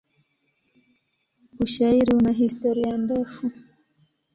Ushairi 1.63 2.11
una 2.19 2.31
historia 2.41 2.93
ndefu. 3.03 3.45